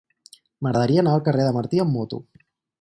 [0.67, 2.25] M'agradaria anar al carrer de Martí amb moto.